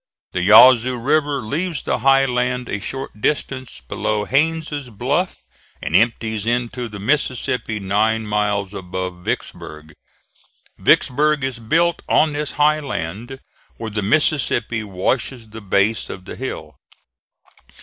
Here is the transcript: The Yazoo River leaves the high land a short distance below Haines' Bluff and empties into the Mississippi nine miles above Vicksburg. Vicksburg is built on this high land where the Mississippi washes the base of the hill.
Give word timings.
The 0.31 0.41
Yazoo 0.41 0.97
River 0.97 1.43
leaves 1.43 1.83
the 1.83 1.99
high 1.99 2.25
land 2.25 2.67
a 2.67 2.79
short 2.79 3.21
distance 3.21 3.81
below 3.81 4.25
Haines' 4.25 4.89
Bluff 4.89 5.37
and 5.79 5.95
empties 5.95 6.47
into 6.47 6.89
the 6.89 6.99
Mississippi 6.99 7.79
nine 7.79 8.25
miles 8.25 8.73
above 8.73 9.23
Vicksburg. 9.23 9.93
Vicksburg 10.79 11.43
is 11.43 11.59
built 11.59 12.01
on 12.09 12.33
this 12.33 12.53
high 12.53 12.79
land 12.79 13.39
where 13.77 13.91
the 13.91 14.01
Mississippi 14.01 14.83
washes 14.83 15.49
the 15.51 15.61
base 15.61 16.09
of 16.09 16.25
the 16.25 16.35
hill. 16.35 16.79